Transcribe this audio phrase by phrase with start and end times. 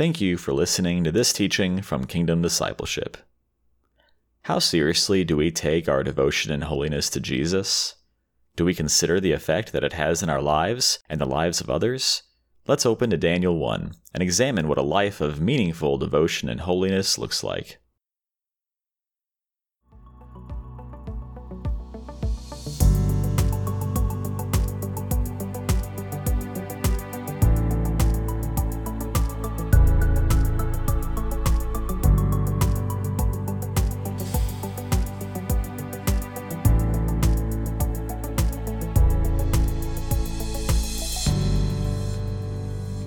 [0.00, 3.18] Thank you for listening to this teaching from Kingdom Discipleship.
[4.44, 7.96] How seriously do we take our devotion and holiness to Jesus?
[8.56, 11.68] Do we consider the effect that it has in our lives and the lives of
[11.68, 12.22] others?
[12.66, 17.18] Let's open to Daniel 1 and examine what a life of meaningful devotion and holiness
[17.18, 17.76] looks like.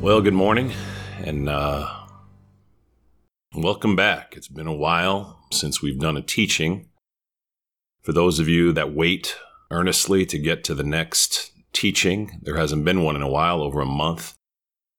[0.03, 0.73] Well, good morning
[1.23, 1.89] and uh,
[3.55, 4.34] welcome back.
[4.35, 6.89] It's been a while since we've done a teaching.
[8.02, 9.38] For those of you that wait
[9.71, 13.79] earnestly to get to the next teaching, there hasn't been one in a while, over
[13.79, 14.34] a month.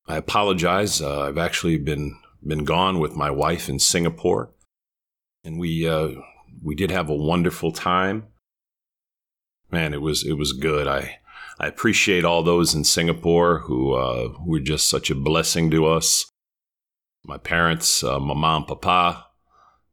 [0.09, 1.03] I apologize.
[1.03, 4.55] Uh, I've actually been been gone with my wife in Singapore,
[5.45, 6.13] and we uh,
[6.63, 8.29] we did have a wonderful time.
[9.71, 10.87] Man, it was it was good.
[10.87, 11.19] I
[11.59, 16.27] I appreciate all those in Singapore who uh, were just such a blessing to us.
[17.25, 19.27] My parents, uh, my mom, papa,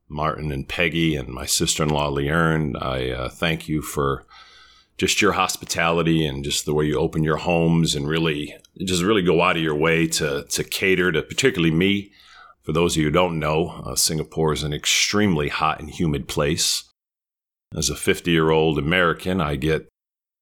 [0.10, 2.82] Martin and Peggy, and my sister-in-law Leanne.
[2.82, 4.26] I uh, thank you for
[4.98, 9.22] just your hospitality and just the way you open your homes and really just really
[9.22, 12.12] go out of your way to to cater to particularly me.
[12.62, 16.28] For those of you who don't know, uh, Singapore is an extremely hot and humid
[16.28, 16.84] place.
[17.76, 19.91] As a 50 year old American, I get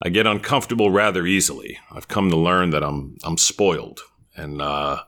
[0.01, 1.77] I get uncomfortable rather easily.
[1.91, 4.01] I've come to learn that I'm I'm spoiled
[4.35, 5.01] and uh,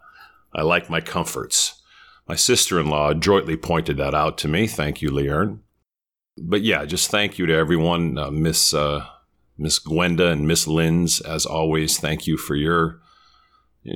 [0.54, 1.82] I like my comforts.
[2.28, 4.68] My sister-in-law adroitly pointed that out to me.
[4.68, 5.60] Thank you, Leanne.
[6.38, 9.06] But yeah, just thank you to everyone, uh, Miss uh,
[9.58, 11.22] Miss Gwenda and Miss Linz.
[11.22, 13.00] As always, thank you for your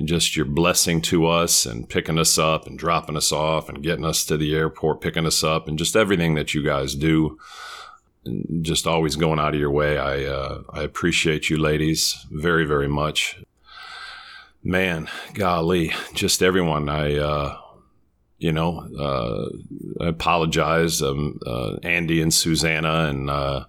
[0.04, 4.04] just your blessing to us and picking us up and dropping us off and getting
[4.04, 7.38] us to the airport, picking us up, and just everything that you guys do
[8.62, 9.98] just always going out of your way.
[9.98, 13.38] I uh, I appreciate you ladies very very much.
[14.62, 16.88] Man, golly, just everyone.
[16.88, 17.58] I uh,
[18.38, 23.64] you know uh, I apologize, um, uh, Andy and Susanna, and uh,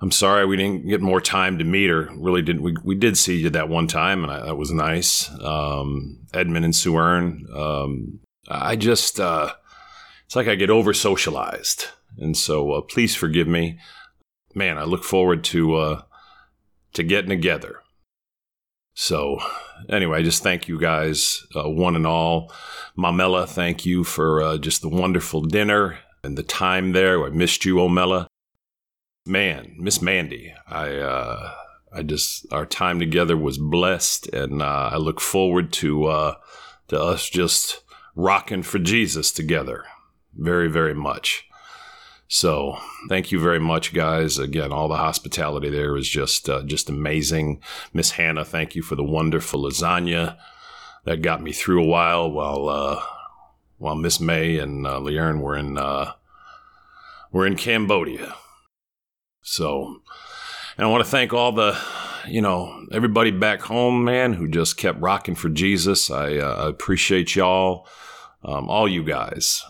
[0.00, 2.08] I'm sorry we didn't get more time to meet her.
[2.14, 2.62] Really didn't.
[2.62, 5.30] We, we did see you that one time, and I, that was nice.
[5.40, 9.52] Um, Edmund and Sue Um, I just uh,
[10.26, 11.86] it's like I get over socialized
[12.20, 13.78] and so uh, please forgive me.
[14.54, 16.02] Man, I look forward to uh,
[16.92, 17.80] to getting together.
[18.94, 19.38] So
[19.88, 22.52] anyway, just thank you guys, uh, one and all.
[22.98, 27.24] Mamela, thank you for uh, just the wonderful dinner and the time there.
[27.24, 28.26] I missed you, Omela.
[29.26, 31.52] Man, Miss Mandy, I uh,
[31.92, 36.34] I just our time together was blessed, and uh, I look forward to
[36.88, 37.82] to us just
[38.16, 39.84] rocking for Jesus together,
[40.34, 41.46] very very much.
[42.32, 44.38] So thank you very much, guys.
[44.38, 47.60] Again, all the hospitality there was just uh, just amazing.
[47.92, 50.38] Miss Hannah, thank you for the wonderful lasagna
[51.06, 53.02] that got me through a while while uh,
[53.78, 56.12] while Miss May and uh, Leanne were in uh,
[57.32, 58.36] were in Cambodia.
[59.42, 60.00] So,
[60.78, 61.76] and I want to thank all the
[62.28, 66.12] you know everybody back home, man, who just kept rocking for Jesus.
[66.12, 67.88] I, uh, appreciate y'all,
[68.44, 69.64] um, all you guys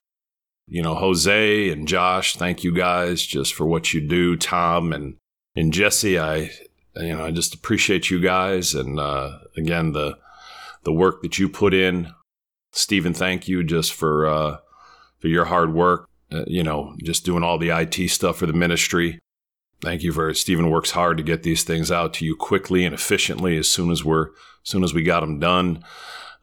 [0.70, 4.36] you know, Jose and Josh, thank you guys just for what you do.
[4.36, 5.16] Tom and
[5.56, 6.52] and Jesse, I
[6.96, 10.16] you know, I just appreciate you guys and uh, again the
[10.84, 12.12] the work that you put in.
[12.72, 14.58] Stephen, thank you just for uh,
[15.18, 16.08] for your hard work.
[16.30, 19.18] Uh, you know, just doing all the IT stuff for the ministry.
[19.82, 22.94] Thank you for Stephen works hard to get these things out to you quickly and
[22.94, 25.82] efficiently as soon as we're as soon as we got them done.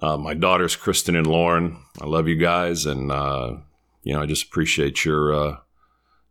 [0.01, 3.57] Uh, my daughters, Kristen and Lauren, I love you guys, and uh,
[4.07, 5.57] you know, I just appreciate your, uh,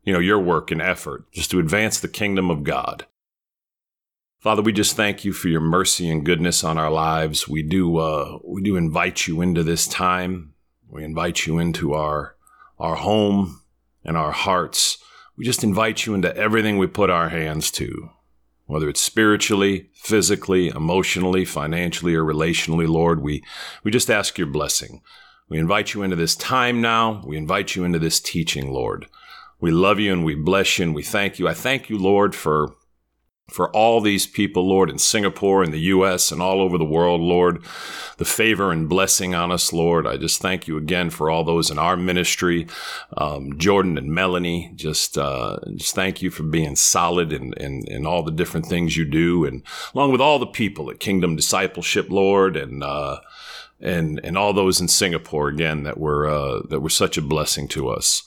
[0.03, 3.05] you know, your work and effort just to advance the kingdom of God.
[4.39, 7.47] Father, we just thank you for your mercy and goodness on our lives.
[7.47, 10.55] We do, uh, we do invite you into this time.
[10.89, 12.37] We invite you into our,
[12.79, 13.61] our home
[14.03, 14.97] and our hearts.
[15.37, 18.09] We just invite you into everything we put our hands to,
[18.65, 23.21] whether it's spiritually, physically, emotionally, financially, or relationally, Lord.
[23.21, 23.45] We,
[23.85, 25.03] we just ask your blessing.
[25.49, 27.23] We invite you into this time now.
[27.25, 29.07] We invite you into this teaching, Lord.
[29.61, 31.49] We love you and we bless you and we thank you.
[31.49, 32.75] I thank you, Lord, for
[33.49, 37.21] for all these people, Lord, in Singapore, in the U.S., and all over the world,
[37.21, 37.63] Lord,
[38.17, 40.05] the favor and blessing on us, Lord.
[40.05, 42.67] I just thank you again for all those in our ministry,
[43.17, 44.73] um, Jordan and Melanie.
[44.75, 48.97] Just, uh, just thank you for being solid in, in, in, all the different things
[48.97, 49.63] you do, and
[49.95, 53.21] along with all the people at Kingdom Discipleship, Lord, and uh,
[53.81, 57.69] and and all those in Singapore again that were uh, that were such a blessing
[57.69, 58.23] to us.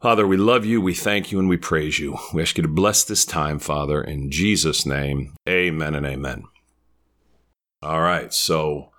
[0.00, 2.18] Father, we love you, we thank you, and we praise you.
[2.34, 5.34] We ask you to bless this time, Father, in Jesus' name.
[5.48, 6.44] Amen and amen.
[7.82, 8.90] All right, so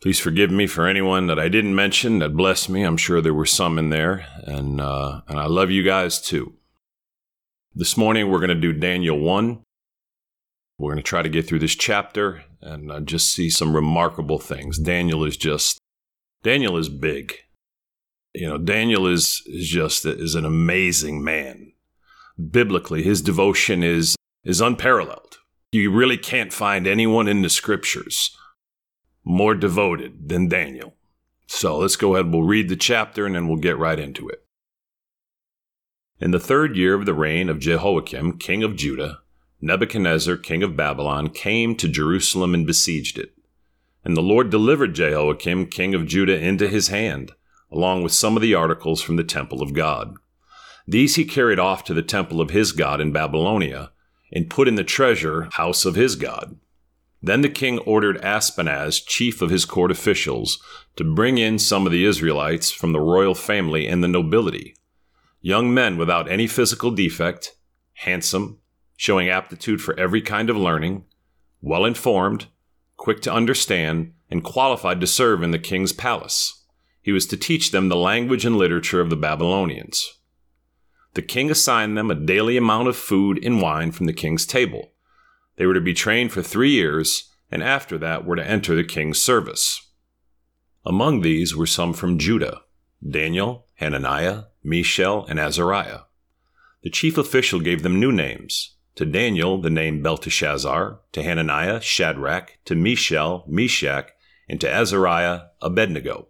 [0.00, 2.84] please forgive me for anyone that I didn't mention that blessed me.
[2.84, 6.54] I'm sure there were some in there, and uh, and I love you guys too.
[7.74, 9.64] This morning we're going to do Daniel one.
[10.82, 14.40] We're going to try to get through this chapter and uh, just see some remarkable
[14.40, 14.80] things.
[14.80, 15.78] Daniel is just
[16.42, 17.34] Daniel is big.
[18.34, 21.74] You know, Daniel is is just is an amazing man.
[22.50, 25.38] Biblically, his devotion is is unparalleled.
[25.70, 28.36] You really can't find anyone in the scriptures
[29.22, 30.96] more devoted than Daniel.
[31.46, 32.32] So let's go ahead.
[32.32, 34.44] We'll read the chapter and then we'll get right into it.
[36.18, 39.21] In the third year of the reign of Jehoiakim, king of Judah,
[39.64, 43.32] Nebuchadnezzar, king of Babylon, came to Jerusalem and besieged it.
[44.04, 47.30] And the Lord delivered Jehoiakim, king of Judah, into his hand,
[47.70, 50.14] along with some of the articles from the temple of God.
[50.86, 53.92] These he carried off to the temple of his God in Babylonia,
[54.32, 56.58] and put in the treasure house of his God.
[57.22, 60.60] Then the king ordered Ashpenaz, chief of his court officials,
[60.96, 64.74] to bring in some of the Israelites from the royal family and the nobility,
[65.40, 67.54] young men without any physical defect,
[67.92, 68.58] handsome,
[69.02, 71.04] showing aptitude for every kind of learning,
[71.60, 72.46] well informed,
[72.96, 76.62] quick to understand, and qualified to serve in the king's palace.
[77.00, 80.20] He was to teach them the language and literature of the Babylonians.
[81.14, 84.92] The king assigned them a daily amount of food and wine from the king's table.
[85.56, 88.84] They were to be trained for three years, and after that were to enter the
[88.84, 89.84] king's service.
[90.86, 92.60] Among these were some from Judah
[93.04, 96.02] Daniel, Hananiah, Mishael, and Azariah.
[96.84, 102.58] The chief official gave them new names to Daniel, the name Belteshazzar, to Hananiah, Shadrach,
[102.66, 104.10] to Mishael, Meshach,
[104.48, 106.28] and to Azariah, Abednego.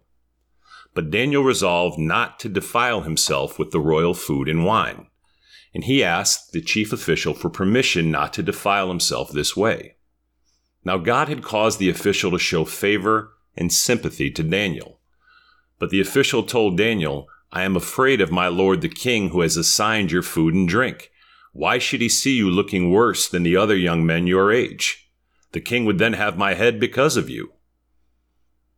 [0.93, 5.07] But Daniel resolved not to defile himself with the royal food and wine,
[5.73, 9.95] and he asked the chief official for permission not to defile himself this way.
[10.85, 14.99] Now God had caused the official to show favor and sympathy to Daniel.
[15.79, 19.57] But the official told Daniel, I am afraid of my lord the king who has
[19.57, 21.11] assigned your food and drink
[21.53, 25.11] why should he see you looking worse than the other young men your age?
[25.51, 27.53] The king would then have my head because of you.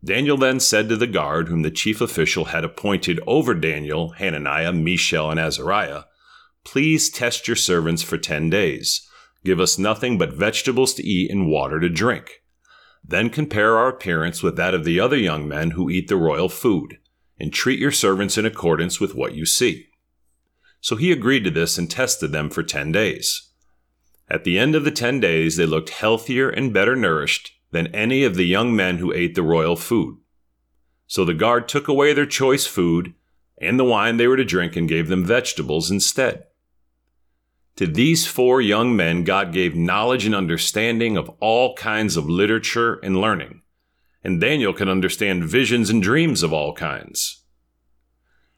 [0.03, 4.73] Daniel then said to the guard, whom the chief official had appointed over Daniel, Hananiah,
[4.73, 6.03] Mishael, and Azariah,
[6.65, 9.07] Please test your servants for ten days.
[9.45, 12.41] Give us nothing but vegetables to eat and water to drink.
[13.03, 16.49] Then compare our appearance with that of the other young men who eat the royal
[16.49, 16.97] food,
[17.39, 19.84] and treat your servants in accordance with what you see.
[20.85, 23.49] So he agreed to this and tested them for 10 days.
[24.29, 28.23] At the end of the 10 days, they looked healthier and better nourished than any
[28.23, 30.19] of the young men who ate the royal food.
[31.07, 33.15] So the guard took away their choice food
[33.59, 36.43] and the wine they were to drink and gave them vegetables instead.
[37.77, 42.99] To these four young men, God gave knowledge and understanding of all kinds of literature
[43.01, 43.63] and learning,
[44.23, 47.41] and Daniel could understand visions and dreams of all kinds.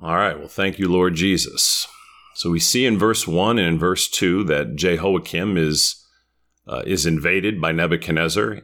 [0.00, 0.38] All right.
[0.38, 1.86] Well, thank you, Lord Jesus.
[2.34, 6.04] So we see in verse 1 and in verse 2 that Jehoiakim is,
[6.66, 8.60] uh, is invaded by Nebuchadnezzar.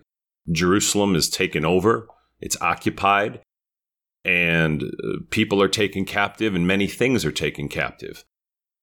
[0.50, 2.08] Jerusalem is taken over,
[2.40, 3.40] it's occupied,
[4.24, 8.24] and uh, people are taken captive, and many things are taken captive.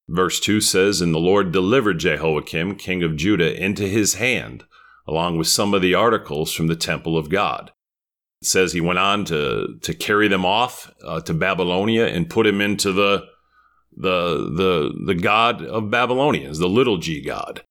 [0.07, 4.65] Verse 2 says, And the Lord delivered Jehoiakim, king of Judah, into his hand,
[5.07, 7.71] along with some of the articles from the temple of God.
[8.45, 12.61] Says he went on to to carry them off uh, to Babylonia and put him
[12.61, 13.25] into the
[13.95, 17.63] the the the god of Babylonians, the little g god.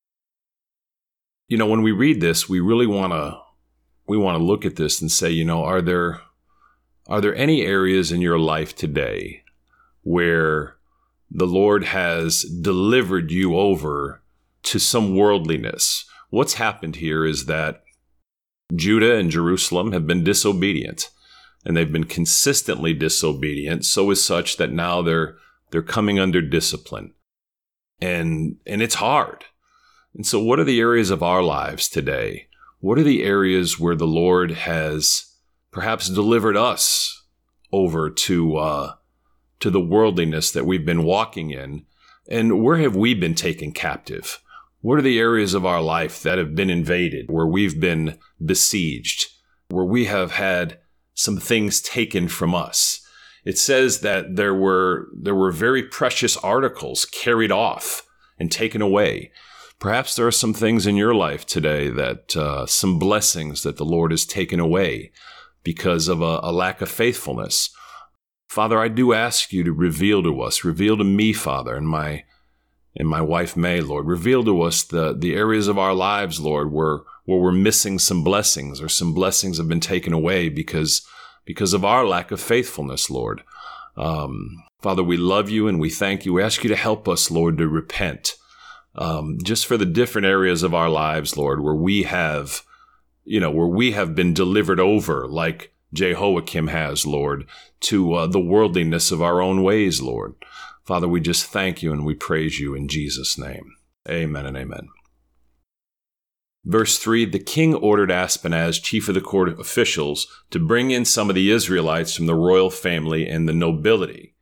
[1.48, 3.38] You know, when we read this, we really want to
[4.06, 6.20] we want to look at this and say, you know, are there
[7.06, 9.42] are there any areas in your life today
[10.02, 10.76] where
[11.30, 14.22] the Lord has delivered you over
[14.64, 16.06] to some worldliness?
[16.30, 17.83] What's happened here is that
[18.74, 21.10] Judah and Jerusalem have been disobedient,
[21.64, 25.36] and they've been consistently disobedient, so is such that now they're
[25.70, 27.14] they're coming under discipline.
[28.00, 29.44] And and it's hard.
[30.14, 32.46] And so what are the areas of our lives today
[32.78, 35.34] What are the areas where the Lord has
[35.70, 37.24] perhaps delivered us
[37.72, 38.94] over to uh,
[39.60, 41.86] to the worldliness that we've been walking in,
[42.28, 44.40] and where have we been taken captive?
[44.84, 49.28] What are the areas of our life that have been invaded, where we've been besieged,
[49.70, 50.78] where we have had
[51.14, 53.00] some things taken from us?
[53.46, 58.02] It says that there were there were very precious articles carried off
[58.38, 59.32] and taken away.
[59.78, 63.86] Perhaps there are some things in your life today that uh, some blessings that the
[63.86, 65.12] Lord has taken away
[65.62, 67.70] because of a, a lack of faithfulness.
[68.48, 72.24] Father, I do ask you to reveal to us, reveal to me, Father, and my
[72.96, 76.72] and my wife May, Lord, reveal to us the, the areas of our lives, Lord,
[76.72, 81.06] where where we're missing some blessings or some blessings have been taken away because
[81.44, 83.42] because of our lack of faithfulness, Lord.
[83.96, 86.32] Um, Father, we love you and we thank you.
[86.34, 88.36] We ask you to help us, Lord, to repent
[88.96, 92.62] um, just for the different areas of our lives, Lord, where we have,
[93.24, 97.46] you know, where we have been delivered over, like Jehoiakim has, Lord,
[97.80, 100.34] to uh, the worldliness of our own ways, Lord.
[100.84, 103.72] Father, we just thank you and we praise you in Jesus' name.
[104.08, 104.88] Amen and amen.
[106.64, 111.28] Verse 3 The king ordered Ashpenaz, chief of the court officials, to bring in some
[111.28, 114.34] of the Israelites from the royal family and the nobility.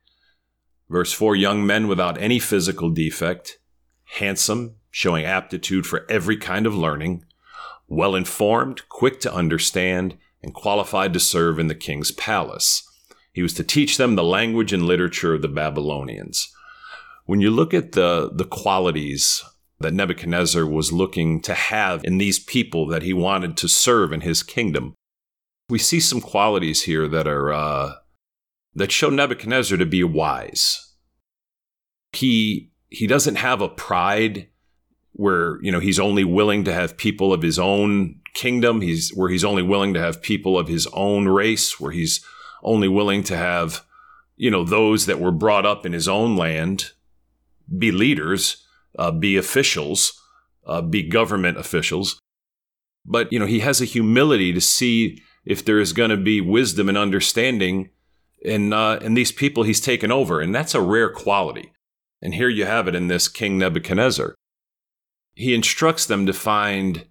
[0.89, 3.57] Verse 4 Young men without any physical defect,
[4.03, 7.25] handsome, showing aptitude for every kind of learning,
[7.87, 12.87] well informed, quick to understand, and qualified to serve in the king's palace.
[13.33, 16.47] He was to teach them the language and literature of the Babylonians.
[17.25, 19.43] When you look at the, the qualities
[19.79, 24.21] that Nebuchadnezzar was looking to have in these people that he wanted to serve in
[24.21, 24.93] his kingdom,
[25.69, 27.93] we see some qualities here that are uh,
[28.75, 30.93] that show Nebuchadnezzar to be wise.
[32.11, 34.49] He he doesn't have a pride
[35.13, 39.29] where you know he's only willing to have people of his own kingdom he's where
[39.29, 42.25] he's only willing to have people of his own race where he's
[42.63, 43.85] only willing to have
[44.35, 46.91] you know those that were brought up in his own land
[47.77, 48.65] be leaders
[48.97, 50.19] uh, be officials
[50.65, 52.19] uh, be government officials
[53.05, 56.39] but you know he has a humility to see if there is going to be
[56.39, 57.89] wisdom and understanding
[58.41, 61.71] in uh, in these people he's taken over and that's a rare quality
[62.23, 64.33] and here you have it in this King Nebuchadnezzar.
[65.35, 67.05] He instructs them to find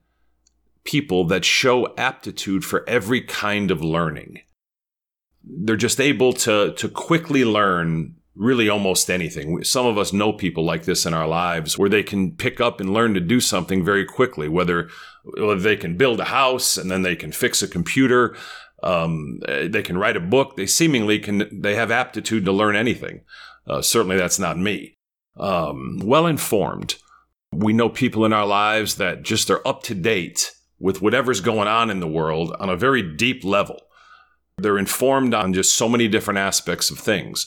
[0.85, 4.41] people that show aptitude for every kind of learning.
[5.45, 9.63] They're just able to, to quickly learn really almost anything.
[9.63, 12.81] Some of us know people like this in our lives where they can pick up
[12.81, 14.89] and learn to do something very quickly, whether,
[15.57, 18.37] they can build a house and then they can fix a computer.
[18.83, 20.57] Um, they can write a book.
[20.57, 23.21] They seemingly can, they have aptitude to learn anything.
[23.65, 24.97] Uh, certainly that's not me
[25.39, 26.97] um, well informed.
[27.53, 31.69] We know people in our lives that just are up to date with whatever's going
[31.69, 33.81] on in the world on a very deep level.
[34.59, 37.47] They're informed on just so many different aspects of things.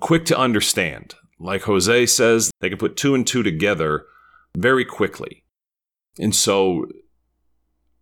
[0.00, 1.14] Quick to understand.
[1.38, 4.04] Like Jose says, they can put two and two together
[4.56, 5.44] very quickly.
[6.18, 6.86] And so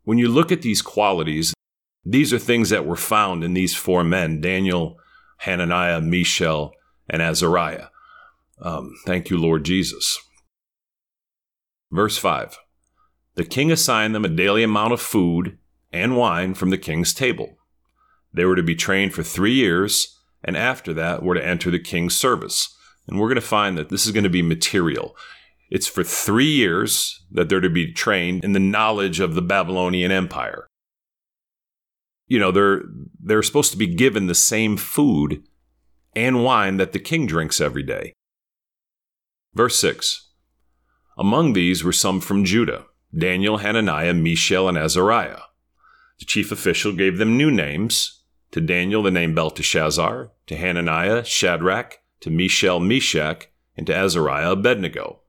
[0.04, 1.54] when you look at these qualities,
[2.04, 4.98] these are things that were found in these four men Daniel,
[5.38, 6.72] Hananiah, Mishael,
[7.08, 7.88] and Azariah.
[8.60, 10.18] Um, thank you, Lord Jesus.
[11.90, 12.58] Verse 5
[13.34, 15.58] The king assigned them a daily amount of food
[15.92, 17.57] and wine from the king's table.
[18.32, 21.78] They were to be trained for three years, and after that were to enter the
[21.78, 22.74] king's service.
[23.06, 25.16] And we're going to find that this is going to be material.
[25.70, 30.10] It's for three years that they're to be trained in the knowledge of the Babylonian
[30.10, 30.66] Empire.
[32.26, 32.82] You know, they're,
[33.18, 35.42] they're supposed to be given the same food
[36.14, 38.12] and wine that the king drinks every day.
[39.54, 40.30] Verse 6
[41.16, 45.40] Among these were some from Judah Daniel, Hananiah, Mishael, and Azariah.
[46.18, 48.17] The chief official gave them new names
[48.52, 55.20] to Daniel, the name Belteshazzar, to Hananiah, Shadrach, to Mishael, Meshach, and to Azariah, Abednego.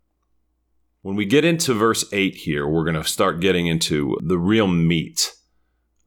[1.02, 4.68] When we get into verse 8 here, we're going to start getting into the real
[4.68, 5.34] meat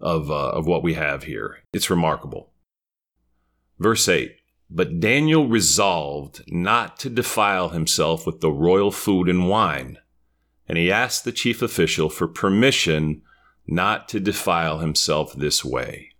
[0.00, 1.58] of, uh, of what we have here.
[1.72, 2.52] It's remarkable.
[3.78, 4.36] Verse 8
[4.74, 9.98] but Daniel resolved not to defile himself with the royal food and wine,
[10.66, 13.20] and he asked the chief official for permission
[13.66, 16.11] not to defile himself this way.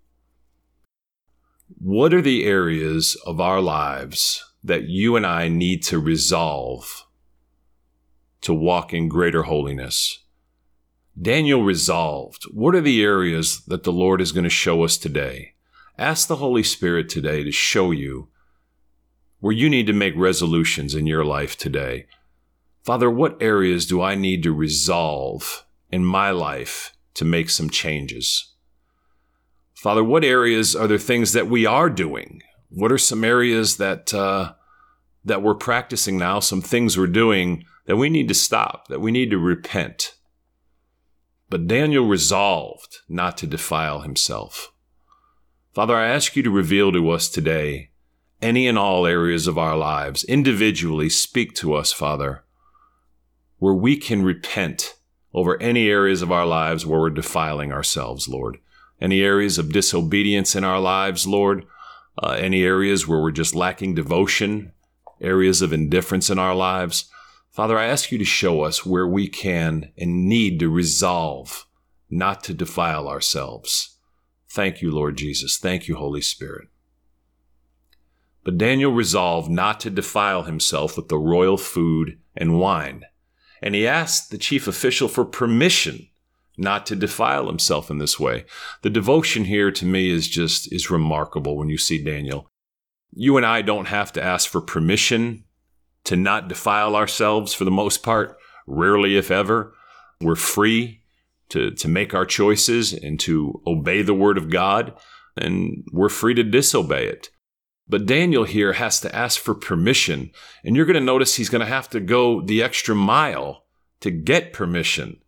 [1.78, 7.06] What are the areas of our lives that you and I need to resolve
[8.42, 10.20] to walk in greater holiness?
[11.20, 12.44] Daniel resolved.
[12.52, 15.54] What are the areas that the Lord is going to show us today?
[15.98, 18.28] Ask the Holy Spirit today to show you
[19.40, 22.06] where you need to make resolutions in your life today.
[22.82, 28.51] Father, what areas do I need to resolve in my life to make some changes.
[29.74, 32.42] Father, what areas are there things that we are doing?
[32.68, 34.54] What are some areas that uh,
[35.24, 36.40] that we're practicing now?
[36.40, 40.14] Some things we're doing that we need to stop, that we need to repent.
[41.50, 44.72] But Daniel resolved not to defile himself.
[45.74, 47.90] Father, I ask you to reveal to us today
[48.40, 50.24] any and all areas of our lives.
[50.24, 52.44] Individually, speak to us, Father,
[53.58, 54.96] where we can repent
[55.32, 58.58] over any areas of our lives where we're defiling ourselves, Lord.
[59.02, 61.66] Any areas of disobedience in our lives, Lord.
[62.22, 64.72] Uh, any areas where we're just lacking devotion,
[65.20, 67.10] areas of indifference in our lives.
[67.50, 71.66] Father, I ask you to show us where we can and need to resolve
[72.08, 73.98] not to defile ourselves.
[74.48, 75.58] Thank you, Lord Jesus.
[75.58, 76.68] Thank you, Holy Spirit.
[78.44, 83.04] But Daniel resolved not to defile himself with the royal food and wine
[83.62, 86.08] and he asked the chief official for permission
[86.56, 88.44] not to defile himself in this way.
[88.82, 92.48] The devotion here to me is just is remarkable when you see Daniel.
[93.12, 95.44] You and I don't have to ask for permission
[96.04, 99.74] to not defile ourselves for the most part, rarely if ever.
[100.20, 101.02] We're free
[101.50, 104.94] to, to make our choices and to obey the word of God,
[105.36, 107.30] and we're free to disobey it.
[107.88, 110.30] But Daniel here has to ask for permission.
[110.64, 113.64] And you're going to notice he's going to have to go the extra mile
[114.00, 115.21] to get permission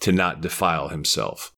[0.00, 1.52] to not defile himself.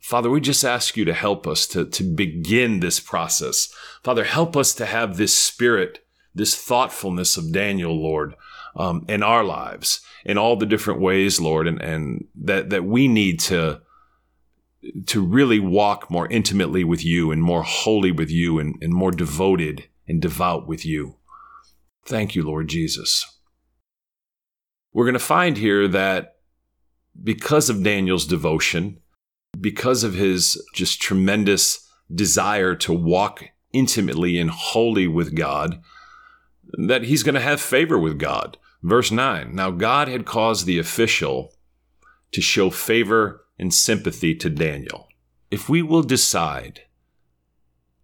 [0.00, 3.72] Father, we just ask you to help us to, to begin this process.
[4.02, 8.34] Father, help us to have this spirit, this thoughtfulness of Daniel, Lord,
[8.76, 13.08] um, in our lives, in all the different ways, Lord, and, and that, that we
[13.08, 13.80] need to,
[15.06, 19.10] to really walk more intimately with you and more holy with you and, and more
[19.10, 21.16] devoted and devout with you.
[22.04, 23.24] Thank you, Lord Jesus.
[24.92, 26.33] We're going to find here that
[27.22, 28.98] because of Daniel's devotion,
[29.60, 35.80] because of his just tremendous desire to walk intimately and wholly with God,
[36.86, 38.56] that he's going to have favor with God.
[38.82, 41.52] Verse 9 Now God had caused the official
[42.32, 45.08] to show favor and sympathy to Daniel.
[45.50, 46.82] If we will decide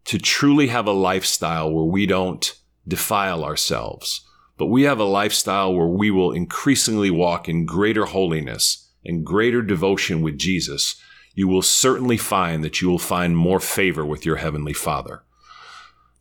[0.04, 2.54] to truly have a lifestyle where we don't
[2.86, 4.24] defile ourselves,
[4.56, 9.62] but we have a lifestyle where we will increasingly walk in greater holiness and greater
[9.62, 10.96] devotion with Jesus,
[11.34, 15.22] you will certainly find that you will find more favor with your Heavenly Father.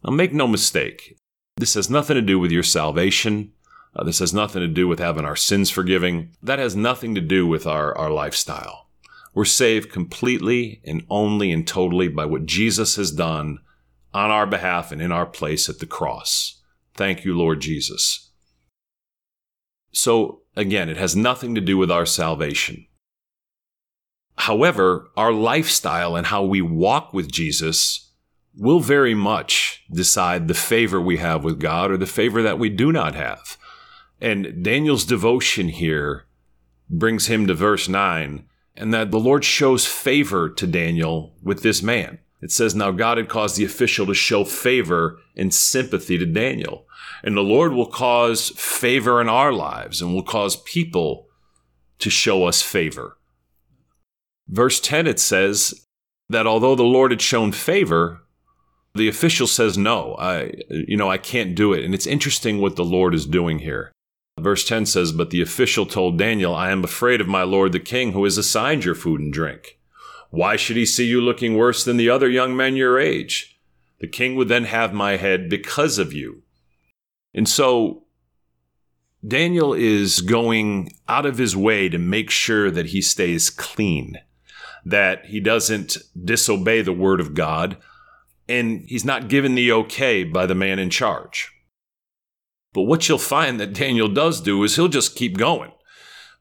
[0.04, 1.18] Now, make no mistake,
[1.58, 3.52] this has nothing to do with your salvation.
[3.94, 6.32] Uh, this has nothing to do with having our sins forgiving.
[6.42, 8.88] That has nothing to do with our, our lifestyle.
[9.34, 13.60] We're saved completely and only and totally by what Jesus has done
[14.14, 16.62] on our behalf and in our place at the cross.
[16.96, 18.32] Thank you, Lord Jesus.
[19.92, 22.86] So, again, it has nothing to do with our salvation.
[24.36, 28.12] However, our lifestyle and how we walk with Jesus
[28.56, 32.70] will very much decide the favor we have with God or the favor that we
[32.70, 33.58] do not have.
[34.22, 36.26] And Daniel's devotion here
[36.90, 38.46] brings him to verse 9
[38.76, 42.20] and that the Lord shows favor to Daniel with this man.
[42.42, 46.86] It says, Now God had caused the official to show favor and sympathy to Daniel.
[47.24, 51.28] And the Lord will cause favor in our lives and will cause people
[52.00, 53.18] to show us favor.
[54.48, 55.86] Verse 10, it says
[56.30, 58.22] that although the Lord had shown favor,
[58.96, 61.84] the official says, No, I, you know, I can't do it.
[61.84, 63.92] And it's interesting what the Lord is doing here.
[64.40, 67.80] Verse 10 says, But the official told Daniel, I am afraid of my lord the
[67.80, 69.78] king, who has assigned your food and drink.
[70.32, 73.60] Why should he see you looking worse than the other young men your age?
[74.00, 76.44] The king would then have my head because of you.
[77.34, 78.04] And so
[79.26, 84.18] Daniel is going out of his way to make sure that he stays clean,
[84.86, 87.78] that he doesn't disobey the word of God,
[88.48, 91.52] and he's not given the okay by the man in charge.
[92.74, 95.72] But what you'll find that Daniel does do is he'll just keep going.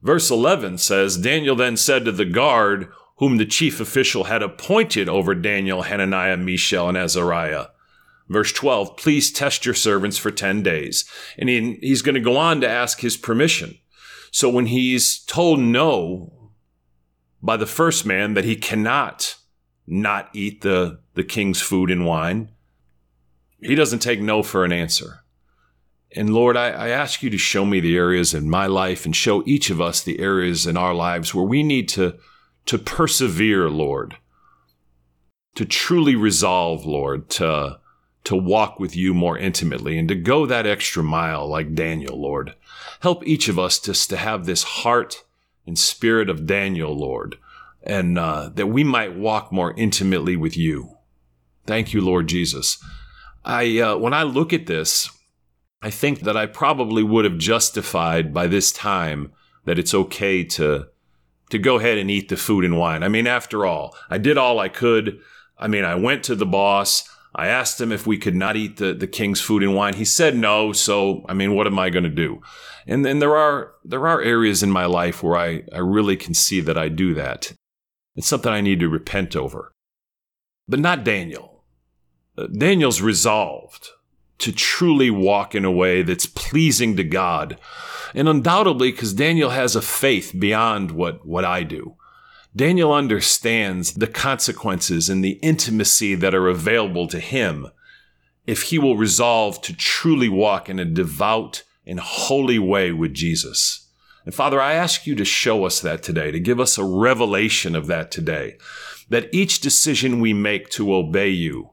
[0.02, 5.08] Verse 11 says Daniel then said to the guard, whom the chief official had appointed
[5.08, 7.66] over Daniel, Hananiah, Mishael, and Azariah.
[8.28, 11.08] Verse 12, please test your servants for 10 days.
[11.38, 13.78] And he, he's going to go on to ask his permission.
[14.30, 16.50] So when he's told no
[17.42, 19.36] by the first man that he cannot
[19.86, 22.50] not eat the, the king's food and wine,
[23.60, 25.20] he doesn't take no for an answer.
[26.14, 29.14] And Lord, I, I, ask you to show me the areas in my life and
[29.14, 32.18] show each of us the areas in our lives where we need to,
[32.66, 34.16] to persevere, Lord,
[35.54, 37.77] to truly resolve, Lord, to,
[38.28, 42.54] to walk with you more intimately and to go that extra mile like Daniel, Lord.
[43.00, 45.24] Help each of us just to have this heart
[45.66, 47.38] and spirit of Daniel, Lord,
[47.82, 50.98] and uh, that we might walk more intimately with you.
[51.66, 52.76] Thank you, Lord Jesus.
[53.46, 55.08] I uh, when I look at this,
[55.80, 59.32] I think that I probably would have justified by this time
[59.64, 60.88] that it's okay to
[61.48, 63.02] to go ahead and eat the food and wine.
[63.02, 65.18] I mean, after all, I did all I could.
[65.56, 67.08] I mean, I went to the boss.
[67.38, 69.94] I asked him if we could not eat the, the king's food and wine.
[69.94, 70.72] He said no.
[70.72, 72.42] So, I mean, what am I going to do?
[72.84, 76.34] And then there are, there are areas in my life where I, I really can
[76.34, 77.52] see that I do that.
[78.16, 79.72] It's something I need to repent over.
[80.66, 81.62] But not Daniel.
[82.36, 83.90] Uh, Daniel's resolved
[84.38, 87.56] to truly walk in a way that's pleasing to God.
[88.16, 91.94] And undoubtedly, because Daniel has a faith beyond what, what I do.
[92.56, 97.68] Daniel understands the consequences and the intimacy that are available to him
[98.46, 103.88] if he will resolve to truly walk in a devout and holy way with Jesus.
[104.24, 107.76] And Father, I ask you to show us that today, to give us a revelation
[107.76, 108.56] of that today,
[109.08, 111.70] that each decision we make to obey you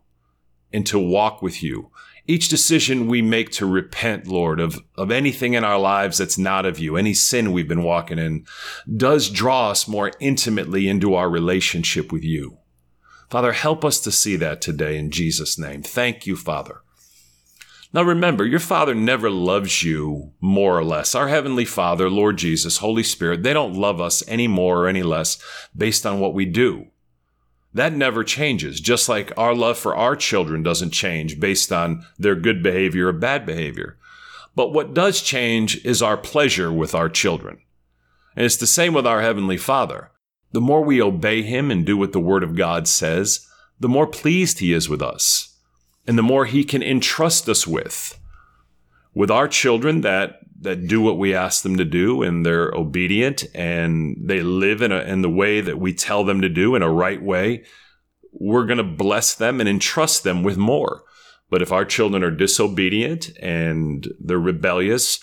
[0.71, 1.91] and to walk with you
[2.27, 6.65] each decision we make to repent, Lord, of, of anything in our lives that's not
[6.65, 8.45] of you, any sin we've been walking in,
[8.95, 12.57] does draw us more intimately into our relationship with you.
[13.29, 15.83] Father, help us to see that today in Jesus' name.
[15.83, 16.81] Thank you, Father.
[17.93, 21.15] Now remember, your Father never loves you more or less.
[21.15, 25.03] Our Heavenly Father, Lord Jesus, Holy Spirit, they don't love us any more or any
[25.03, 25.41] less
[25.75, 26.87] based on what we do.
[27.75, 32.35] That never changes, just like our love for our children doesn't change based on their
[32.35, 33.97] good behavior or bad behavior.
[34.55, 37.59] But what does change is our pleasure with our children.
[38.33, 40.11] And it's the same with our Heavenly Father.
[40.53, 43.45] The more we obey Him and do what the Word of God says,
[43.77, 45.57] the more pleased He is with us,
[46.07, 48.17] and the more He can entrust us with.
[49.13, 53.45] With our children that that do what we ask them to do and they're obedient
[53.55, 56.81] and they live in, a, in the way that we tell them to do in
[56.81, 57.63] a right way,
[58.33, 61.03] we're going to bless them and entrust them with more.
[61.49, 65.19] But if our children are disobedient and they're rebellious,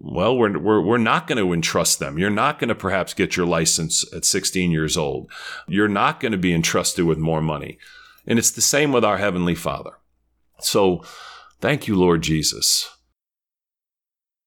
[0.00, 2.18] well, we're, we're, we're not going to entrust them.
[2.18, 5.30] You're not going to perhaps get your license at 16 years old.
[5.68, 7.78] You're not going to be entrusted with more money.
[8.26, 9.92] And it's the same with our Heavenly Father.
[10.58, 11.04] So
[11.60, 12.95] thank you, Lord Jesus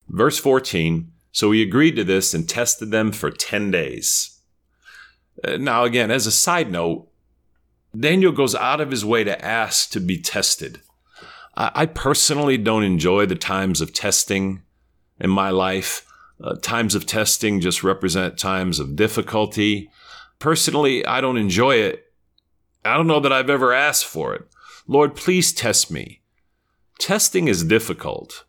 [0.09, 4.39] Verse 14 So he agreed to this and tested them for 10 days.
[5.43, 7.07] Uh, now, again, as a side note,
[7.97, 10.81] Daniel goes out of his way to ask to be tested.
[11.61, 14.61] I, personally don't enjoy the times of testing
[15.19, 16.05] in my life.
[16.41, 19.89] Uh, times of testing just represent times of difficulty.
[20.37, 22.13] Personally, I don't enjoy it.
[22.85, 24.47] I don't know that I've ever asked for it.
[24.87, 26.21] Lord, please test me.
[26.97, 28.45] Testing is difficult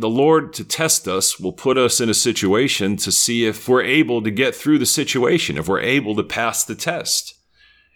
[0.00, 3.82] the Lord to test us will put us in a situation to see if we're
[3.82, 7.34] able to get through the situation, if we're able to pass the test.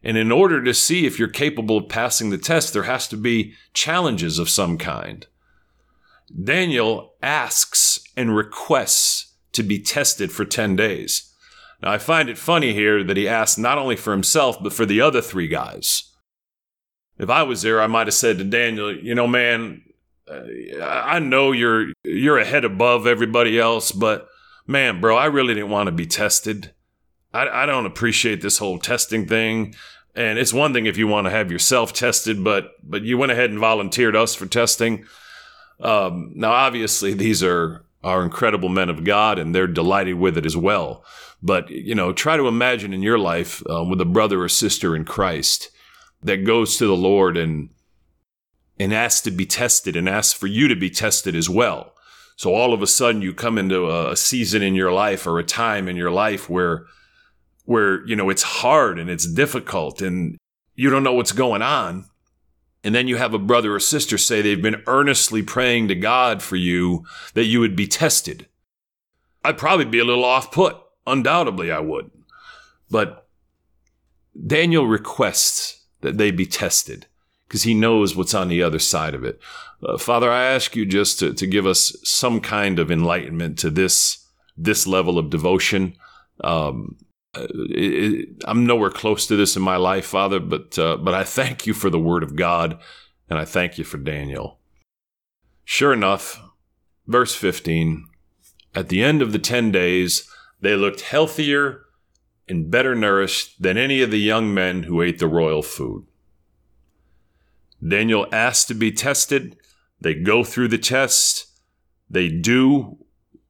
[0.02, 3.16] And in order to see if you're capable of passing the test, there has to
[3.16, 5.26] be challenges of some kind.
[6.42, 11.32] Daniel asks and requests to be tested for 10 days.
[11.82, 14.84] Now, I find it funny here that he asks not only for himself, but for
[14.84, 16.10] the other three guys.
[17.18, 19.82] If I was there, I might have said to Daniel, you know, man,
[20.30, 24.28] I know you're you're ahead above everybody else, but
[24.66, 26.72] man, bro, I really didn't want to be tested.
[27.32, 29.74] I, I don't appreciate this whole testing thing.
[30.14, 33.32] And it's one thing if you want to have yourself tested, but but you went
[33.32, 35.04] ahead and volunteered us for testing.
[35.80, 40.46] Um, now, obviously, these are are incredible men of God, and they're delighted with it
[40.46, 41.04] as well.
[41.42, 44.94] But you know, try to imagine in your life uh, with a brother or sister
[44.94, 45.70] in Christ
[46.22, 47.70] that goes to the Lord and
[48.78, 51.94] and asks to be tested and asks for you to be tested as well.
[52.36, 55.44] So all of a sudden you come into a season in your life or a
[55.44, 56.86] time in your life where
[57.64, 60.36] where you know it's hard and it's difficult and
[60.74, 62.06] you don't know what's going on.
[62.82, 66.42] And then you have a brother or sister say they've been earnestly praying to God
[66.42, 68.46] for you that you would be tested.
[69.42, 70.76] I'd probably be a little off put.
[71.06, 72.10] Undoubtedly, I would.
[72.90, 73.26] But
[74.46, 77.06] Daniel requests that they be tested
[77.54, 79.38] because he knows what's on the other side of it.
[79.80, 83.70] Uh, Father, I ask you just to, to give us some kind of enlightenment to
[83.70, 85.94] this, this level of devotion.
[86.42, 86.96] Um,
[87.32, 91.14] uh, it, it, I'm nowhere close to this in my life, Father, but, uh, but
[91.14, 92.80] I thank you for the word of God
[93.30, 94.58] and I thank you for Daniel.
[95.64, 96.42] Sure enough,
[97.06, 98.04] verse 15,
[98.74, 100.28] at the end of the 10 days,
[100.60, 101.82] they looked healthier
[102.48, 106.08] and better nourished than any of the young men who ate the royal food.
[107.86, 109.56] Daniel asks to be tested.
[110.00, 111.46] They go through the test.
[112.08, 112.98] They do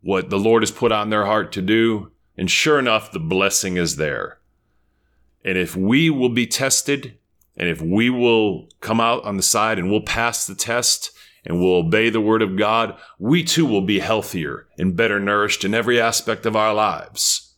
[0.01, 2.13] what the Lord has put on their heart to do.
[2.37, 4.39] And sure enough, the blessing is there.
[5.45, 7.19] And if we will be tested,
[7.57, 11.13] and if we will come out on the side and we'll pass the test
[11.45, 15.65] and we'll obey the word of God, we too will be healthier and better nourished
[15.65, 17.55] in every aspect of our lives.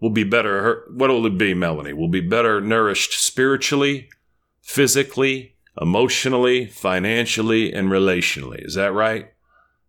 [0.00, 0.84] We'll be better.
[0.90, 1.92] What will it be, Melanie?
[1.92, 4.08] We'll be better nourished spiritually,
[4.62, 8.64] physically, emotionally, financially, and relationally.
[8.64, 9.32] Is that right?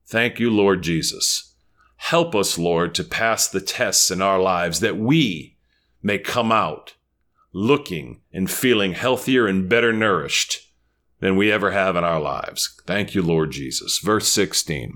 [0.05, 1.55] Thank you, Lord Jesus.
[1.97, 5.57] Help us, Lord, to pass the tests in our lives that we
[6.01, 6.95] may come out
[7.53, 10.59] looking and feeling healthier and better nourished
[11.19, 12.79] than we ever have in our lives.
[12.85, 13.97] Thank you, Lord Jesus.
[13.97, 14.93] Verse 16.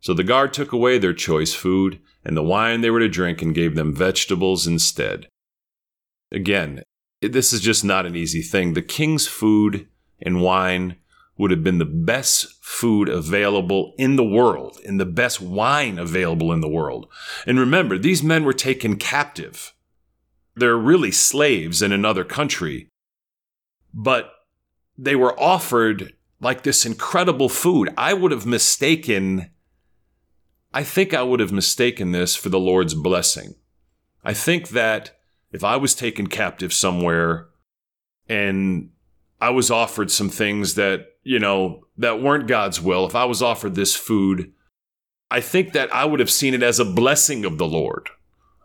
[0.00, 3.42] So the guard took away their choice food and the wine they were to drink
[3.42, 5.26] and gave them vegetables instead.
[6.30, 6.82] Again,
[7.20, 8.74] this is just not an easy thing.
[8.74, 9.88] The king's food
[10.22, 10.96] and wine
[11.36, 16.52] would have been the best food available in the world and the best wine available
[16.52, 17.08] in the world.
[17.46, 19.74] And remember, these men were taken captive.
[20.54, 22.88] They're really slaves in another country,
[23.92, 24.30] but
[24.96, 27.88] they were offered like this incredible food.
[27.96, 29.50] I would have mistaken,
[30.74, 33.54] I think I would have mistaken this for the Lord's blessing.
[34.24, 35.18] I think that
[35.50, 37.48] if I was taken captive somewhere
[38.28, 38.90] and
[39.42, 43.42] I was offered some things that, you know, that weren't God's will, if I was
[43.42, 44.52] offered this food,
[45.32, 48.08] I think that I would have seen it as a blessing of the Lord.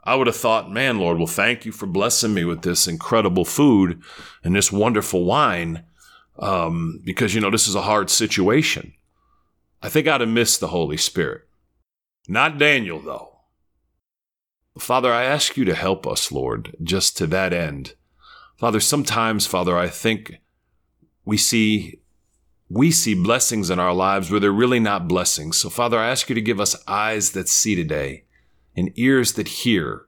[0.04, 3.44] I would have thought, man, Lord, well, thank you for blessing me with this incredible
[3.44, 4.04] food
[4.44, 5.84] and this wonderful wine
[6.38, 8.94] um, because, you know, this is a hard situation.
[9.82, 11.42] I think I'd have missed the Holy Spirit.
[12.28, 13.40] Not Daniel, though.
[14.78, 17.96] Father, I ask you to help us, Lord, just to that end.
[18.58, 20.40] Father, sometimes, Father, I think
[21.28, 22.00] we see
[22.70, 25.58] we see blessings in our lives where they're really not blessings.
[25.58, 28.24] So, Father, I ask you to give us eyes that see today
[28.76, 30.06] and ears that hear,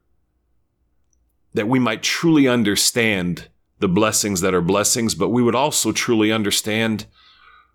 [1.53, 3.47] that we might truly understand
[3.79, 7.05] the blessings that are blessings, but we would also truly understand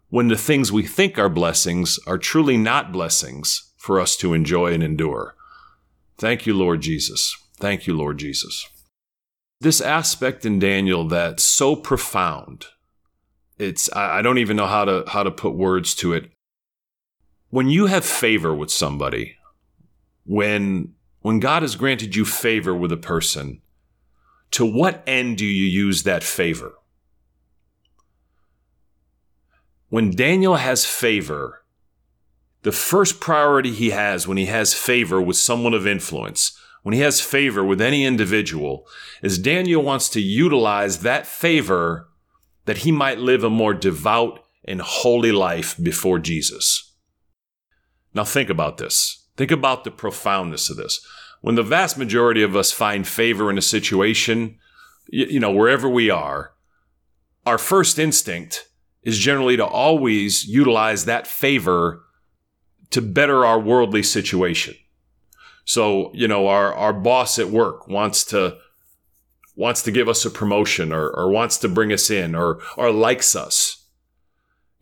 [0.09, 4.73] when the things we think are blessings are truly not blessings for us to enjoy
[4.73, 5.35] and endure.
[6.19, 7.37] Thank you, Lord Jesus.
[7.57, 8.69] Thank you, Lord Jesus.
[9.61, 12.67] This aspect in Daniel that's so profound,
[13.59, 16.31] it's I don't even know how to how to put words to it.
[17.51, 19.37] When you have favor with somebody,
[20.25, 23.63] when when God has granted you favor with a person,
[24.53, 26.75] to what end do you use that favor?
[29.89, 31.65] When Daniel has favor,
[32.63, 37.01] the first priority he has when he has favor with someone of influence, when he
[37.01, 38.87] has favor with any individual,
[39.23, 42.09] is Daniel wants to utilize that favor
[42.65, 46.93] that he might live a more devout and holy life before Jesus.
[48.15, 49.27] Now think about this.
[49.37, 51.05] Think about the profoundness of this
[51.45, 54.57] when the vast majority of us find favor in a situation,
[55.09, 56.55] you, know, wherever we are,
[57.45, 58.67] our first instinct
[59.03, 62.03] is generally to always utilize that favor
[62.89, 64.75] to better our worldly situation.
[65.67, 68.57] So, you know, our, our boss at work wants to
[69.55, 72.91] wants to give us a promotion or, or wants to bring us in or or
[72.91, 73.81] likes us.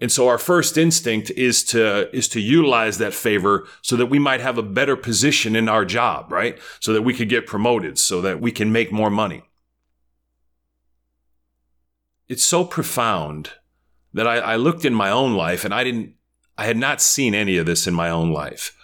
[0.00, 4.18] And so our first instinct is to, is to utilize that favor so that we
[4.18, 6.58] might have a better position in our job, right?
[6.80, 9.44] So that we could get promoted, so that we can make more money.
[12.28, 13.50] It's so profound
[14.12, 16.14] that I, I looked in my own life and I didn't,
[16.58, 18.76] I had not seen any of this in my own life.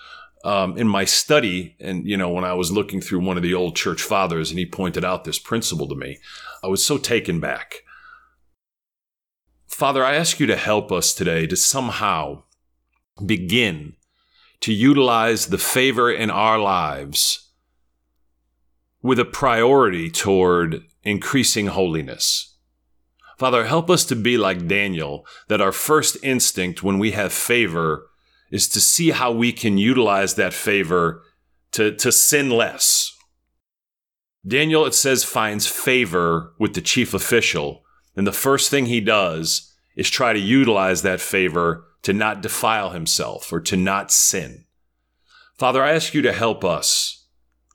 [0.49, 3.55] Um, in my study, and you know, when I was looking through one of the
[3.55, 6.19] old church fathers and he pointed out this principle to me,
[6.65, 7.83] I was so taken back
[9.69, 12.43] Father, I ask you to help us today to somehow
[13.25, 13.93] begin
[14.61, 17.53] to utilize the favor in our lives
[19.01, 22.57] with a priority toward increasing holiness.
[23.37, 28.09] Father, help us to be like Daniel, that our first instinct when we have favor
[28.51, 31.23] is to see how we can utilize that favor
[31.73, 33.15] to, to sin less.
[34.47, 37.85] Daniel, it says, finds favor with the chief official.
[38.17, 42.91] And the first thing he does is try to utilize that favor to not defile
[42.91, 44.65] himself or to not sin.
[45.59, 47.27] Father, I ask you to help us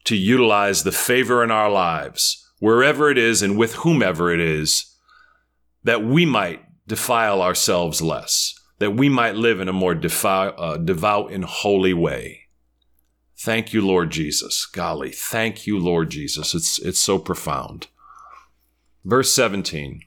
[0.06, 4.98] to utilize the favor in our lives, wherever it is and with whomever it is,
[5.84, 10.76] that we might defile ourselves less, that we might live in a more defi- uh,
[10.76, 12.42] devout and holy way.
[13.38, 14.66] Thank you, Lord Jesus.
[14.66, 16.54] Golly, thank you, Lord Jesus.
[16.54, 17.88] It's, it's so profound.
[19.06, 20.02] Verse 17.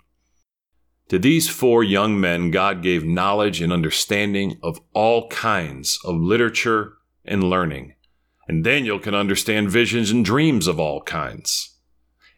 [1.09, 6.99] To these four young men, God gave knowledge and understanding of all kinds of literature
[7.25, 7.95] and learning.
[8.47, 11.79] And Daniel can understand visions and dreams of all kinds.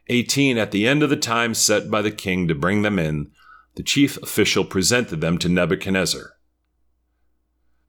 [0.07, 3.33] 18 At the end of the time set by the king to bring them in,
[3.79, 6.33] the chief official presented them to Nebuchadnezzar.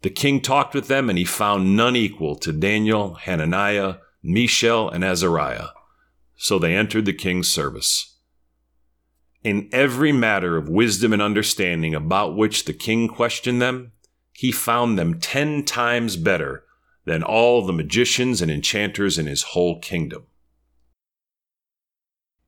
[0.03, 5.03] The king talked with them, and he found none equal to Daniel, Hananiah, Mishael, and
[5.03, 5.69] Azariah.
[6.35, 8.19] So they entered the king's service.
[9.43, 13.93] In every matter of wisdom and understanding about which the king questioned them,
[14.31, 16.65] he found them ten times better
[17.05, 20.27] than all the magicians and enchanters in his whole kingdom.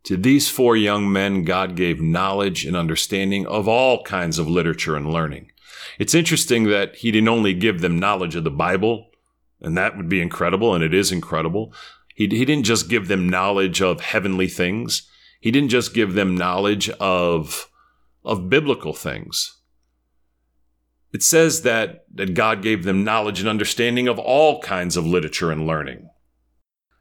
[0.05, 4.95] To these four young men, God gave knowledge and understanding of all kinds of literature
[4.95, 5.51] and learning.
[5.99, 9.09] It's interesting that He didn't only give them knowledge of the Bible,
[9.61, 11.73] and that would be incredible, and it is incredible.
[12.15, 15.07] He, he didn't just give them knowledge of heavenly things,
[15.39, 17.69] He didn't just give them knowledge of,
[18.23, 19.59] of biblical things.
[21.13, 25.51] It says that, that God gave them knowledge and understanding of all kinds of literature
[25.51, 26.09] and learning.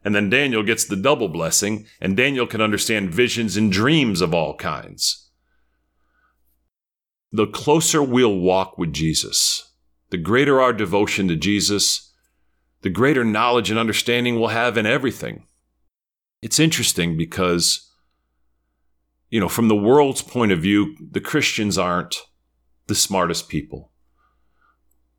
[0.04, 4.32] And then Daniel gets the double blessing, and Daniel can understand visions and dreams of
[4.32, 5.30] all kinds.
[7.32, 9.72] The closer we'll walk with Jesus,
[10.08, 12.12] the greater our devotion to Jesus,
[12.82, 15.44] the greater knowledge and understanding we'll have in everything.
[16.42, 17.90] It's interesting because,
[19.28, 22.16] you know, from the world's point of view, the Christians aren't
[22.86, 23.92] the smartest people.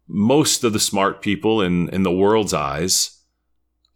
[0.07, 3.20] Most of the smart people in, in the world's eyes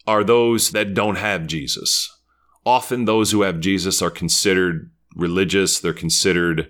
[0.07, 2.11] are those that don't have Jesus.
[2.65, 6.69] Often those who have Jesus are considered religious, they're considered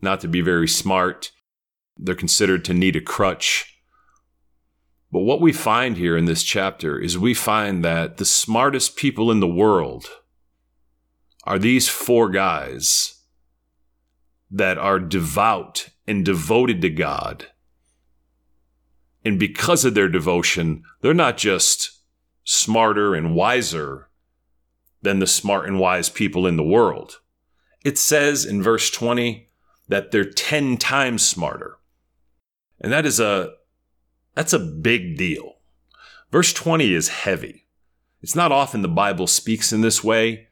[0.00, 1.32] not to be very smart,
[1.96, 3.74] they're considered to need a crutch.
[5.10, 9.30] But what we find here in this chapter is we find that the smartest people
[9.30, 10.06] in the world
[11.44, 13.22] are these four guys
[14.50, 17.46] that are devout and devoted to God.
[19.24, 21.97] And because of their devotion, they're not just
[22.50, 24.08] smarter and wiser
[25.02, 27.20] than the smart and wise people in the world.
[27.84, 29.50] It says in verse 20
[29.86, 31.76] that they're 10 times smarter.
[32.80, 33.50] And that is a
[34.34, 35.56] that's a big deal.
[36.32, 37.66] Verse 20 is heavy.
[38.22, 40.48] It's not often the Bible speaks in this way.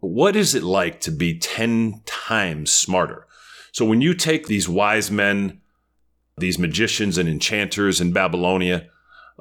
[0.00, 3.26] But what is it like to be 10 times smarter?
[3.72, 5.62] So when you take these wise men,
[6.36, 8.88] these magicians and enchanters in Babylonia,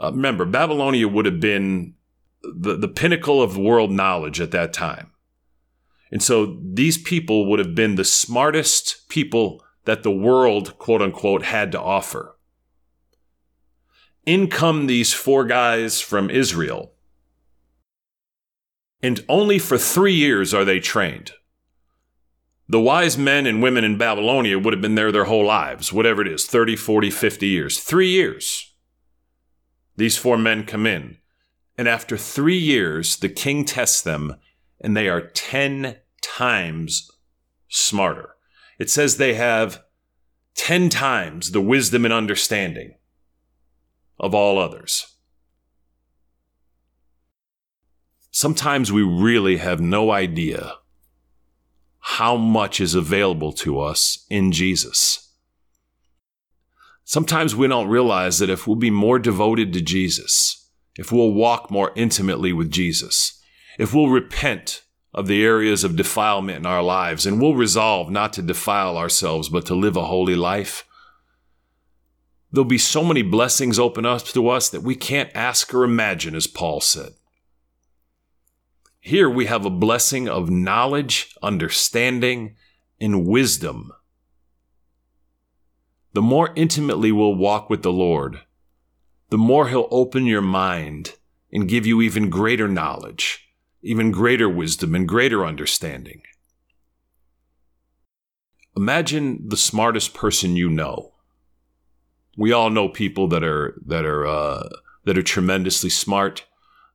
[0.01, 1.95] uh, remember, Babylonia would have been
[2.41, 5.11] the, the pinnacle of world knowledge at that time.
[6.11, 11.43] And so these people would have been the smartest people that the world, quote unquote,
[11.43, 12.35] had to offer.
[14.25, 16.93] In come these four guys from Israel.
[19.01, 21.31] And only for three years are they trained.
[22.69, 26.21] The wise men and women in Babylonia would have been there their whole lives, whatever
[26.21, 27.79] it is 30, 40, 50 years.
[27.79, 28.66] Three years.
[29.97, 31.17] These four men come in,
[31.77, 34.35] and after three years, the king tests them,
[34.79, 37.11] and they are 10 times
[37.67, 38.35] smarter.
[38.79, 39.83] It says they have
[40.55, 42.95] 10 times the wisdom and understanding
[44.19, 45.15] of all others.
[48.31, 50.75] Sometimes we really have no idea
[51.99, 55.26] how much is available to us in Jesus.
[57.09, 61.71] Sometimes we don't realize that if we'll be more devoted to Jesus, if we'll walk
[61.71, 63.41] more intimately with Jesus,
[63.79, 68.33] if we'll repent of the areas of defilement in our lives and we'll resolve not
[68.33, 70.85] to defile ourselves but to live a holy life,
[72.51, 76.35] there'll be so many blessings open up to us that we can't ask or imagine,
[76.35, 77.13] as Paul said.
[78.99, 82.57] Here we have a blessing of knowledge, understanding,
[82.99, 83.93] and wisdom
[86.17, 88.41] the more intimately we'll walk with the Lord,
[89.29, 91.13] the more He'll open your mind
[91.53, 93.47] and give you even greater knowledge,
[93.83, 96.23] even greater wisdom, and greater understanding.
[98.75, 101.13] Imagine the smartest person you know.
[102.35, 104.69] We all know people that are that are uh,
[105.05, 106.45] that are tremendously smart.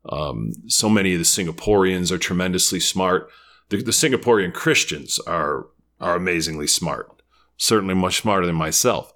[0.08, 3.30] Um, so many of the Singaporeans are tremendously smart.
[3.68, 5.68] The, the Singaporean Christians are
[6.00, 7.21] are amazingly smart
[7.62, 9.12] certainly much smarter than myself.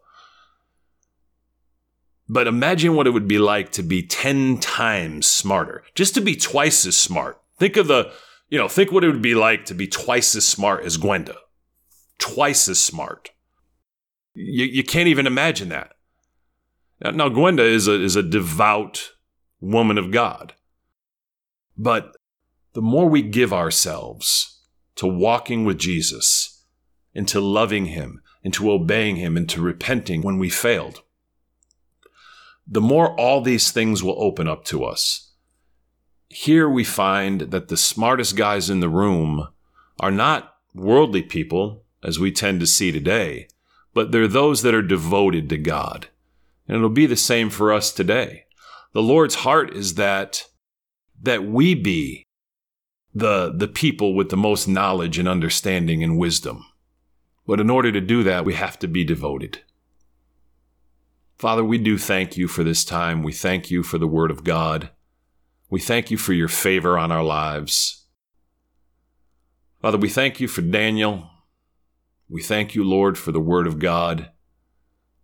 [2.29, 6.37] But imagine what it would be like to be 10 times smarter, just to be
[6.37, 7.41] twice as smart.
[7.59, 8.13] Think of the,
[8.49, 11.37] you know, think what it would be like to be twice as smart as Gwenda.
[12.19, 13.31] Twice as smart.
[14.35, 15.95] You, you can't even imagine that.
[17.01, 19.11] Now, Gwenda is a, is a devout
[19.61, 20.55] woman of God.
[21.77, 22.17] But
[22.75, 24.63] the more we give ourselves
[24.95, 26.65] to walking with Jesus
[27.15, 31.03] and to loving Him into obeying Him, into repenting when we failed,
[32.67, 35.33] the more all these things will open up to us.
[36.29, 39.49] here we find that the smartest guys in the room
[40.01, 43.49] are not worldly people, as we tend to see today,
[43.95, 46.09] but they're those that are devoted to God.
[46.69, 48.45] And it'll be the same for us today.
[48.93, 50.45] The Lord's heart is that
[51.23, 52.27] that we be
[53.15, 56.67] the the people with the most knowledge and understanding and wisdom.
[57.47, 59.61] But in order to do that, we have to be devoted.
[61.39, 63.23] Father, we do thank you for this time.
[63.23, 64.91] We thank you for the word of God.
[65.69, 68.05] We thank you for your favor on our lives.
[69.83, 71.31] Father, we thank you for Daniel.
[72.29, 74.31] We thank you, Lord, for the word of God.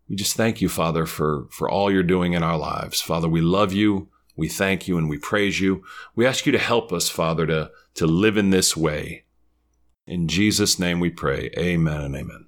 [0.08, 3.00] We just thank you, Father, for, for all you're doing in our lives.
[3.00, 4.10] Father, we love you.
[4.36, 5.82] We thank you and we praise you.
[6.14, 9.21] We ask you to help us, Father, to, to live in this way.
[10.12, 11.48] In Jesus' name we pray.
[11.56, 12.44] Amen and amen.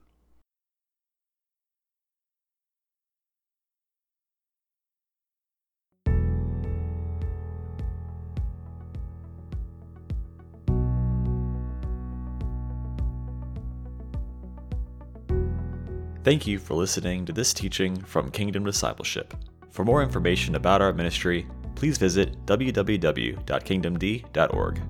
[16.22, 19.32] Thank you for listening to this teaching from Kingdom Discipleship.
[19.70, 21.46] For more information about our ministry,
[21.76, 24.80] please visit www.kingdomd.org.